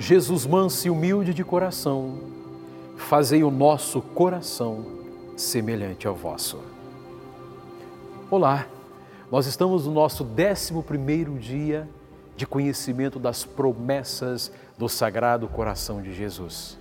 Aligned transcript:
Jesus 0.00 0.46
manso 0.46 0.86
e 0.86 0.90
humilde 0.90 1.34
de 1.34 1.44
coração, 1.44 2.20
fazei 2.96 3.44
o 3.44 3.50
nosso 3.50 4.00
coração 4.00 4.86
semelhante 5.36 6.08
ao 6.08 6.14
vosso. 6.14 6.58
Olá, 8.30 8.66
nós 9.30 9.44
estamos 9.44 9.84
no 9.84 9.92
nosso 9.92 10.24
11 10.24 11.38
dia 11.38 11.86
de 12.34 12.46
conhecimento 12.46 13.18
das 13.18 13.44
promessas 13.44 14.50
do 14.78 14.88
Sagrado 14.88 15.46
Coração 15.46 16.00
de 16.00 16.14
Jesus. 16.14 16.78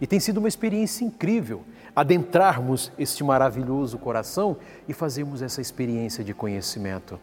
E 0.00 0.06
tem 0.06 0.18
sido 0.18 0.38
uma 0.38 0.48
experiência 0.48 1.04
incrível 1.04 1.62
adentrarmos 1.94 2.90
este 2.98 3.22
maravilhoso 3.22 3.96
coração 3.96 4.56
e 4.88 4.92
fazermos 4.92 5.40
essa 5.40 5.60
experiência 5.60 6.24
de 6.24 6.34
conhecimento. 6.34 7.16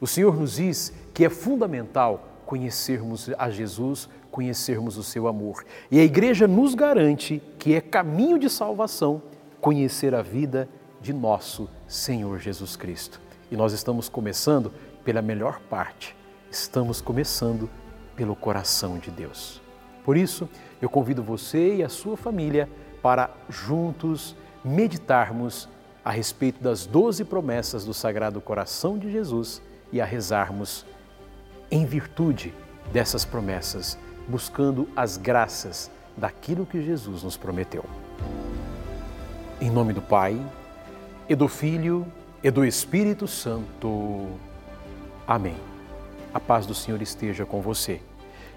O 0.00 0.06
Senhor 0.08 0.36
nos 0.36 0.56
diz 0.56 0.92
que 1.14 1.24
é 1.24 1.30
fundamental 1.30 2.34
conhecermos 2.44 3.30
a 3.38 3.50
Jesus, 3.50 4.08
conhecermos 4.34 4.96
o 4.96 5.02
seu 5.04 5.28
amor. 5.28 5.64
E 5.88 6.00
a 6.00 6.02
igreja 6.02 6.48
nos 6.48 6.74
garante 6.74 7.40
que 7.56 7.72
é 7.72 7.80
caminho 7.80 8.36
de 8.36 8.50
salvação 8.50 9.22
conhecer 9.60 10.12
a 10.12 10.22
vida 10.22 10.68
de 11.00 11.12
nosso 11.12 11.70
Senhor 11.86 12.40
Jesus 12.40 12.74
Cristo. 12.74 13.20
E 13.48 13.56
nós 13.56 13.72
estamos 13.72 14.08
começando 14.08 14.72
pela 15.04 15.22
melhor 15.22 15.60
parte, 15.70 16.16
estamos 16.50 17.00
começando 17.00 17.70
pelo 18.16 18.34
coração 18.34 18.98
de 18.98 19.08
Deus. 19.08 19.62
Por 20.04 20.16
isso, 20.16 20.48
eu 20.82 20.90
convido 20.90 21.22
você 21.22 21.76
e 21.76 21.84
a 21.84 21.88
sua 21.88 22.16
família 22.16 22.68
para 23.00 23.30
juntos 23.48 24.34
meditarmos 24.64 25.68
a 26.04 26.10
respeito 26.10 26.60
das 26.60 26.86
doze 26.86 27.24
promessas 27.24 27.84
do 27.84 27.94
Sagrado 27.94 28.40
Coração 28.40 28.98
de 28.98 29.12
Jesus 29.12 29.62
e 29.92 30.00
a 30.00 30.04
rezarmos 30.04 30.84
em 31.70 31.86
virtude 31.86 32.52
dessas 32.92 33.24
promessas, 33.24 33.96
buscando 34.28 34.88
as 34.96 35.16
graças 35.16 35.90
daquilo 36.16 36.66
que 36.66 36.82
Jesus 36.82 37.22
nos 37.22 37.36
prometeu. 37.36 37.84
Em 39.60 39.70
nome 39.70 39.92
do 39.92 40.02
Pai, 40.02 40.40
e 41.28 41.34
do 41.34 41.48
Filho, 41.48 42.06
e 42.42 42.50
do 42.50 42.64
Espírito 42.64 43.26
Santo. 43.26 44.28
Amém. 45.26 45.56
A 46.32 46.40
paz 46.40 46.66
do 46.66 46.74
Senhor 46.74 47.00
esteja 47.00 47.46
com 47.46 47.60
você. 47.60 48.00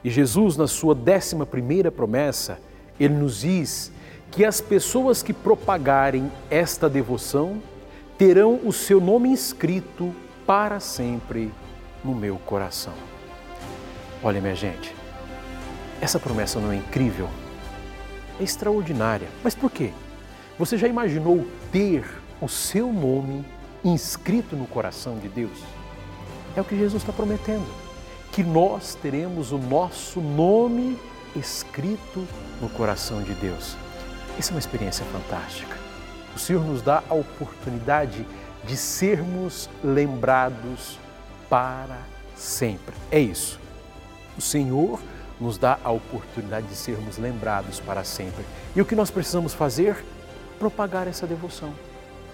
E 0.04 0.10
Jesus, 0.10 0.58
na 0.58 0.68
sua 0.68 0.94
décima 0.94 1.46
primeira 1.46 1.92
promessa, 1.92 2.60
ele 3.00 3.14
nos 3.14 3.42
diz 3.42 3.92
que 4.32 4.44
as 4.44 4.60
pessoas 4.60 5.24
que 5.24 5.34
propagarem 5.34 6.32
esta 6.50 6.90
devoção 6.90 7.62
terão 8.18 8.60
o 8.64 8.74
seu 8.74 9.00
nome 9.00 9.30
inscrito 9.30 10.14
para 10.46 10.80
sempre 10.80 11.52
no 12.04 12.14
meu 12.14 12.38
coração. 12.38 12.94
Olha, 14.24 14.42
minha 14.42 14.56
gente, 14.56 14.94
essa 16.02 16.20
promessa 16.20 16.60
não 16.60 16.72
é 16.72 16.76
incrível? 16.76 17.30
É 18.40 18.44
extraordinária. 18.44 19.28
Mas 19.44 19.56
por 19.56 19.72
quê? 19.72 19.92
Você 20.60 20.78
já 20.78 20.88
imaginou 20.88 21.46
ter 21.72 22.06
o 22.42 22.48
seu 22.48 22.92
nome 22.92 23.46
inscrito 23.84 24.56
no 24.56 24.68
coração 24.68 25.18
de 25.18 25.28
Deus? 25.28 25.60
É 26.56 26.62
o 26.62 26.66
que 26.66 26.78
Jesus 26.78 27.02
está 27.02 27.14
prometendo. 27.14 27.68
Que 28.32 28.44
nós 28.44 28.96
teremos 28.96 29.52
o 29.52 29.58
nosso 29.58 30.20
nome 30.20 31.00
escrito 31.36 32.28
no 32.62 32.70
coração 32.70 33.22
de 33.22 33.34
Deus. 33.34 33.76
Essa 34.38 34.52
é 34.52 34.54
uma 34.54 34.60
experiência 34.60 35.06
fantástica. 35.06 35.76
O 36.36 36.40
Senhor 36.40 36.64
nos 36.64 36.82
dá 36.82 37.04
a 37.10 37.14
oportunidade 37.16 38.26
de 38.64 38.78
sermos 38.78 39.70
lembrados 39.84 41.00
para 41.50 41.98
sempre. 42.36 42.94
É 43.10 43.20
isso. 43.20 43.60
O 44.38 44.42
Senhor 44.42 45.00
nos 45.40 45.58
dá 45.58 45.78
a 45.84 45.92
oportunidade 45.92 46.68
de 46.68 46.76
sermos 46.76 47.18
lembrados 47.18 47.80
para 47.80 48.04
sempre. 48.04 48.44
E 48.76 48.82
o 48.82 48.86
que 48.86 48.96
nós 48.96 49.12
precisamos 49.12 49.54
fazer? 49.54 50.04
Propagar 50.60 51.08
essa 51.08 51.28
devoção. 51.28 51.74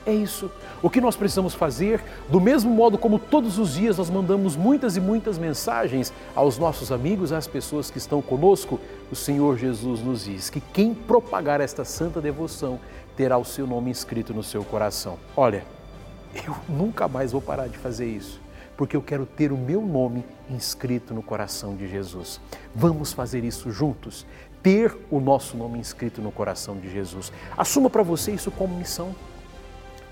É 0.05 0.13
isso. 0.13 0.51
O 0.81 0.89
que 0.89 0.99
nós 0.99 1.15
precisamos 1.15 1.53
fazer, 1.53 2.03
do 2.27 2.41
mesmo 2.41 2.69
modo 2.69 2.97
como 2.97 3.17
todos 3.17 3.57
os 3.57 3.73
dias 3.73 3.97
nós 3.97 4.09
mandamos 4.09 4.55
muitas 4.55 4.97
e 4.97 5.01
muitas 5.01 5.37
mensagens 5.37 6.11
aos 6.35 6.57
nossos 6.57 6.91
amigos, 6.91 7.31
às 7.31 7.47
pessoas 7.47 7.89
que 7.89 7.97
estão 7.97 8.21
conosco, 8.21 8.79
o 9.09 9.15
Senhor 9.15 9.57
Jesus 9.57 10.01
nos 10.01 10.25
diz 10.25 10.49
que 10.49 10.59
quem 10.59 10.93
propagar 10.93 11.61
esta 11.61 11.85
santa 11.85 12.19
devoção 12.19 12.79
terá 13.15 13.37
o 13.37 13.45
seu 13.45 13.65
nome 13.65 13.91
inscrito 13.91 14.33
no 14.33 14.43
seu 14.43 14.63
coração. 14.63 15.17
Olha, 15.37 15.63
eu 16.35 16.55
nunca 16.67 17.07
mais 17.07 17.31
vou 17.31 17.41
parar 17.41 17.67
de 17.67 17.77
fazer 17.77 18.07
isso, 18.07 18.41
porque 18.75 18.95
eu 18.95 19.01
quero 19.01 19.25
ter 19.25 19.51
o 19.51 19.57
meu 19.57 19.81
nome 19.81 20.25
inscrito 20.49 21.13
no 21.13 21.21
coração 21.21 21.75
de 21.75 21.87
Jesus. 21.87 22.39
Vamos 22.75 23.13
fazer 23.13 23.43
isso 23.43 23.71
juntos, 23.71 24.25
ter 24.61 24.95
o 25.11 25.19
nosso 25.19 25.57
nome 25.57 25.79
inscrito 25.79 26.21
no 26.21 26.31
coração 26.31 26.77
de 26.77 26.89
Jesus. 26.89 27.31
Assuma 27.57 27.89
para 27.89 28.03
você 28.03 28.31
isso 28.31 28.51
como 28.51 28.75
missão. 28.75 29.15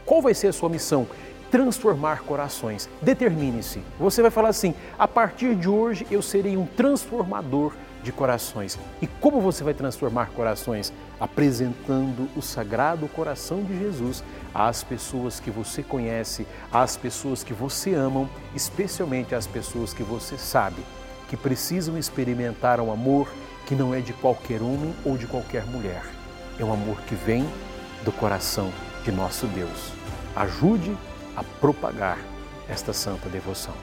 Qual 0.06 0.22
vai 0.22 0.34
ser 0.34 0.48
a 0.48 0.54
sua 0.54 0.70
missão? 0.70 1.08
Transformar 1.50 2.22
corações. 2.22 2.90
Determine-se. 3.02 3.82
Você 4.00 4.22
vai 4.22 4.32
falar 4.32 4.50
assim: 4.50 4.74
a 4.98 5.08
partir 5.08 5.56
de 5.56 5.68
hoje 5.68 6.06
eu 6.10 6.22
serei 6.22 6.58
um 6.58 6.66
transformador 6.66 7.74
de 8.04 8.12
corações. 8.12 8.80
E 9.02 9.08
como 9.08 9.40
você 9.40 9.64
vai 9.64 9.74
transformar 9.74 10.32
corações? 10.32 10.92
Apresentando 11.20 12.28
o 12.36 12.42
sagrado 12.42 13.08
coração 13.08 13.64
de 13.64 13.78
Jesus 13.78 14.24
às 14.54 14.84
pessoas 14.84 15.40
que 15.40 15.52
você 15.52 15.84
conhece, 15.84 16.48
às 16.72 16.98
pessoas 16.98 17.44
que 17.44 17.54
você 17.54 17.94
ama, 17.94 18.30
especialmente 18.56 19.36
às 19.36 19.46
pessoas 19.46 19.94
que 19.94 20.04
você 20.04 20.38
sabe 20.38 20.82
que 21.32 21.38
precisam 21.38 21.98
experimentar 21.98 22.82
um 22.82 22.92
amor 22.92 23.32
que 23.66 23.74
não 23.74 23.96
é 23.96 24.02
de 24.02 24.12
qualquer 24.12 24.62
homem 24.62 24.94
ou 25.06 25.18
de 25.18 25.26
qualquer 25.26 25.66
mulher. 25.66 26.04
É 26.60 26.66
um 26.66 26.74
amor 26.74 27.00
que 27.04 27.16
vem 27.16 27.50
do 28.04 28.12
coração 28.12 28.70
de 29.06 29.14
nosso 29.14 29.48
Deus. 29.48 29.94
Ajude 30.36 30.94
a 31.34 31.42
propagar 31.42 32.18
esta 32.68 32.92
santa 32.92 33.30
devoção. 33.30 33.74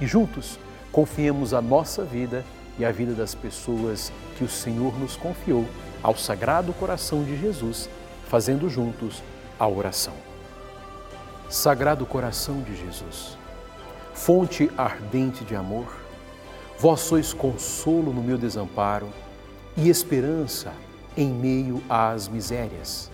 E 0.00 0.06
juntos 0.06 0.60
confiemos 0.92 1.52
a 1.52 1.60
nossa 1.60 2.04
vida 2.04 2.44
e 2.78 2.84
a 2.84 2.92
vida 2.92 3.12
das 3.12 3.34
pessoas 3.34 4.12
que 4.36 4.44
o 4.44 4.48
Senhor 4.48 4.98
nos 4.98 5.16
confiou 5.16 5.66
ao 6.02 6.16
Sagrado 6.16 6.72
Coração 6.72 7.22
de 7.22 7.36
Jesus, 7.36 7.88
fazendo 8.28 8.68
juntos 8.68 9.22
a 9.58 9.68
oração. 9.68 10.14
Sagrado 11.48 12.06
Coração 12.06 12.62
de 12.62 12.74
Jesus, 12.74 13.36
fonte 14.14 14.70
ardente 14.76 15.44
de 15.44 15.54
amor, 15.54 15.86
vós 16.78 17.00
sois 17.00 17.32
consolo 17.32 18.12
no 18.12 18.22
meu 18.22 18.38
desamparo 18.38 19.08
e 19.76 19.88
esperança 19.88 20.72
em 21.16 21.28
meio 21.28 21.82
às 21.88 22.26
misérias 22.26 23.10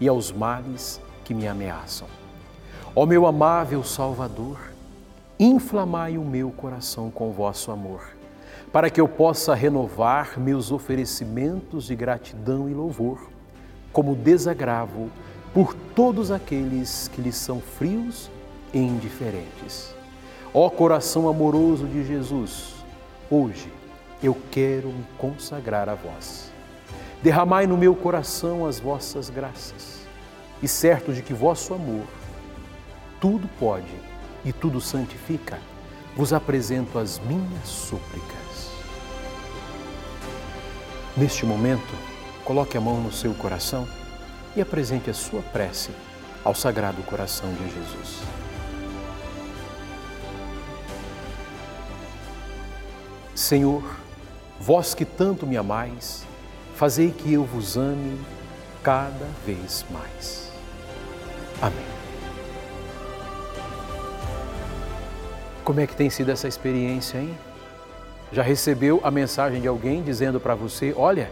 e 0.00 0.08
aos 0.08 0.32
males 0.32 1.00
que 1.24 1.34
me 1.34 1.46
ameaçam. 1.46 2.08
Ó 2.94 3.04
meu 3.06 3.26
amável 3.26 3.82
Salvador, 3.82 4.58
inflamai 5.38 6.16
o 6.16 6.24
meu 6.24 6.50
coração 6.50 7.10
com 7.10 7.32
vosso 7.32 7.70
amor, 7.70 8.16
para 8.72 8.88
que 8.88 9.00
eu 9.00 9.06
possa 9.06 9.54
renovar 9.54 10.40
meus 10.40 10.72
oferecimentos 10.72 11.84
de 11.84 11.94
gratidão 11.94 12.70
e 12.70 12.72
louvor, 12.72 13.28
como 13.92 14.16
desagravo 14.16 15.10
por 15.52 15.74
todos 15.94 16.30
aqueles 16.30 17.08
que 17.08 17.20
lhes 17.20 17.36
são 17.36 17.60
frios 17.60 18.30
e 18.72 18.78
indiferentes. 18.78 19.94
Ó 20.54 20.70
coração 20.70 21.28
amoroso 21.28 21.86
de 21.86 22.02
Jesus, 22.04 22.74
hoje 23.30 23.70
eu 24.22 24.34
quero 24.50 24.88
me 24.88 25.04
consagrar 25.18 25.88
a 25.90 25.94
vós. 25.94 26.50
Derramai 27.22 27.66
no 27.66 27.76
meu 27.76 27.94
coração 27.94 28.66
as 28.66 28.80
vossas 28.80 29.28
graças, 29.28 30.00
e 30.62 30.66
certo 30.66 31.12
de 31.12 31.22
que 31.22 31.34
vosso 31.34 31.74
amor 31.74 32.06
tudo 33.20 33.48
pode 33.60 33.94
e 34.44 34.52
tudo 34.52 34.80
santifica, 34.80 35.58
vos 36.16 36.32
apresento 36.32 36.98
as 36.98 37.18
minhas 37.18 37.68
súplicas. 37.68 38.70
Neste 41.16 41.44
momento, 41.44 41.94
coloque 42.44 42.76
a 42.76 42.80
mão 42.80 43.00
no 43.00 43.12
seu 43.12 43.34
coração 43.34 43.86
e 44.56 44.60
apresente 44.60 45.10
a 45.10 45.14
sua 45.14 45.42
prece 45.42 45.90
ao 46.44 46.54
Sagrado 46.54 47.02
Coração 47.02 47.52
de 47.54 47.64
Jesus. 47.64 48.22
Senhor, 53.34 53.82
vós 54.60 54.94
que 54.94 55.04
tanto 55.04 55.46
me 55.46 55.56
amais, 55.56 56.24
fazei 56.74 57.10
que 57.10 57.32
eu 57.32 57.44
vos 57.44 57.76
ame 57.76 58.18
cada 58.82 59.26
vez 59.46 59.84
mais. 59.90 60.50
Amém. 61.60 62.01
Como 65.72 65.80
é 65.80 65.86
que 65.86 65.96
tem 65.96 66.10
sido 66.10 66.30
essa 66.30 66.46
experiência, 66.46 67.16
hein? 67.16 67.34
Já 68.30 68.42
recebeu 68.42 69.00
a 69.02 69.10
mensagem 69.10 69.58
de 69.58 69.66
alguém 69.66 70.02
dizendo 70.02 70.38
para 70.38 70.54
você: 70.54 70.92
Olha, 70.94 71.30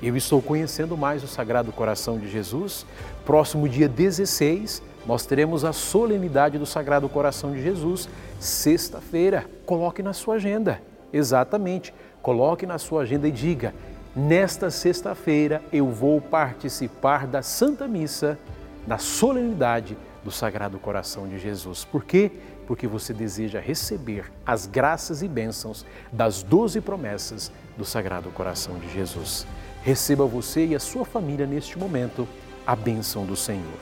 eu 0.00 0.16
estou 0.16 0.40
conhecendo 0.40 0.96
mais 0.96 1.24
o 1.24 1.26
Sagrado 1.26 1.72
Coração 1.72 2.16
de 2.16 2.30
Jesus. 2.30 2.86
Próximo 3.26 3.68
dia 3.68 3.88
16, 3.88 4.80
nós 5.04 5.26
teremos 5.26 5.64
a 5.64 5.72
solenidade 5.72 6.58
do 6.58 6.64
Sagrado 6.64 7.08
Coração 7.08 7.50
de 7.50 7.60
Jesus, 7.60 8.08
sexta-feira. 8.38 9.46
Coloque 9.66 10.00
na 10.00 10.12
sua 10.12 10.36
agenda. 10.36 10.80
Exatamente 11.12 11.92
Coloque 12.22 12.64
na 12.64 12.78
sua 12.78 13.02
agenda 13.02 13.26
e 13.26 13.32
diga: 13.32 13.74
nesta 14.14 14.70
sexta-feira 14.70 15.60
eu 15.72 15.88
vou 15.88 16.20
participar 16.20 17.26
da 17.26 17.42
Santa 17.42 17.88
Missa, 17.88 18.38
da 18.86 18.98
solenidade 18.98 19.96
do 20.24 20.30
Sagrado 20.30 20.78
Coração 20.78 21.28
de 21.28 21.38
Jesus. 21.38 21.84
Por 21.84 22.04
quê? 22.04 22.30
Porque 22.66 22.86
você 22.86 23.12
deseja 23.12 23.60
receber 23.60 24.30
as 24.46 24.66
graças 24.66 25.22
e 25.22 25.28
bênçãos 25.28 25.84
das 26.12 26.42
doze 26.42 26.80
promessas 26.80 27.50
do 27.76 27.84
Sagrado 27.84 28.30
Coração 28.30 28.78
de 28.78 28.88
Jesus. 28.92 29.46
Receba 29.82 30.24
você 30.26 30.66
e 30.66 30.74
a 30.74 30.80
sua 30.80 31.04
família 31.04 31.46
neste 31.46 31.78
momento 31.78 32.28
a 32.66 32.76
bênção 32.76 33.26
do 33.26 33.34
Senhor. 33.34 33.80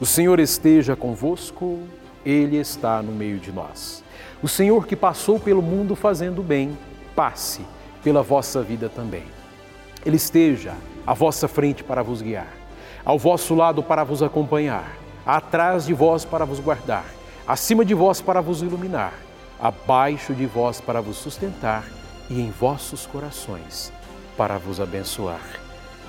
O 0.00 0.06
Senhor 0.06 0.38
esteja 0.40 0.96
convosco, 0.96 1.80
Ele 2.24 2.56
está 2.56 3.02
no 3.02 3.12
meio 3.12 3.38
de 3.38 3.52
nós. 3.52 4.02
O 4.42 4.48
Senhor 4.48 4.86
que 4.86 4.96
passou 4.96 5.38
pelo 5.38 5.62
mundo 5.62 5.94
fazendo 5.94 6.42
bem, 6.42 6.76
passe 7.14 7.60
pela 8.02 8.22
vossa 8.22 8.62
vida 8.62 8.88
também. 8.88 9.24
Ele 10.04 10.16
esteja 10.16 10.74
à 11.06 11.14
vossa 11.14 11.48
frente 11.48 11.82
para 11.82 12.02
vos 12.02 12.22
guiar, 12.22 12.52
ao 13.04 13.18
vosso 13.18 13.54
lado 13.54 13.82
para 13.82 14.04
vos 14.04 14.22
acompanhar, 14.22 14.96
atrás 15.28 15.84
de 15.84 15.92
vós 15.92 16.24
para 16.24 16.46
vos 16.46 16.58
guardar, 16.58 17.04
acima 17.46 17.84
de 17.84 17.92
vós 17.92 18.18
para 18.18 18.40
vos 18.40 18.62
iluminar, 18.62 19.12
abaixo 19.60 20.32
de 20.32 20.46
vós 20.46 20.80
para 20.80 21.02
vos 21.02 21.18
sustentar 21.18 21.84
e 22.30 22.40
em 22.40 22.50
vossos 22.50 23.04
corações 23.04 23.92
para 24.38 24.56
vos 24.56 24.80
abençoar. 24.80 25.42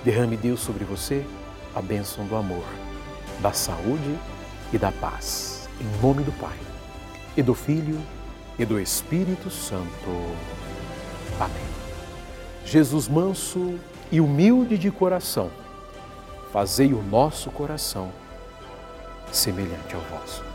Derrame 0.06 0.38
Deus 0.38 0.62
sobre 0.62 0.86
você 0.86 1.25
a 1.75 1.81
bênção 1.81 2.25
do 2.27 2.36
amor, 2.38 2.63
da 3.42 3.51
saúde 3.51 4.18
e 4.71 4.77
da 4.77 4.89
paz. 4.89 5.68
Em 5.81 6.01
nome 6.01 6.24
do 6.24 6.31
Pai, 6.39 6.57
e 7.36 7.44
do 7.44 7.54
Filho, 7.54 8.00
e 8.57 8.63
do 8.63 8.80
Espírito 8.80 9.50
Santo. 9.50 10.33
Amém. 11.38 11.68
Jesus 12.63 13.10
manso 13.10 13.77
e 14.10 14.21
humilde 14.21 14.77
de 14.77 14.89
coração, 14.89 15.51
fazei 16.54 16.94
o 16.94 17.04
nosso 17.04 17.51
coração 17.51 18.13
semelhante 19.31 19.96
ao 19.96 20.02
vosso. 20.02 20.49